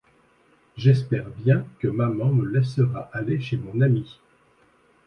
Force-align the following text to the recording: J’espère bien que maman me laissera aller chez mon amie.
J’espère 0.77 1.27
bien 1.29 1.63
que 1.77 1.87
maman 1.87 2.31
me 2.31 2.43
laissera 2.43 3.11
aller 3.13 3.39
chez 3.39 3.57
mon 3.57 3.81
amie. 3.81 4.17